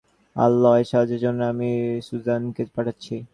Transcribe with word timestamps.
আর, 0.35 0.51
Lloyd, 0.63 0.87
সাহায্যের 0.87 1.19
জন্য 1.19 1.39
আমি 1.43 1.69
সুজ্যানকে 2.07 2.63
পাঠাচ্ছি। 2.75 3.15